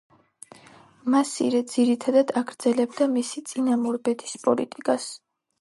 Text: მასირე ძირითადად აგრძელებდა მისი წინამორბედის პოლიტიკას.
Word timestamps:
მასირე 1.15 1.59
ძირითადად 1.73 2.33
აგრძელებდა 2.43 3.09
მისი 3.13 3.45
წინამორბედის 3.53 4.37
პოლიტიკას. 4.49 5.11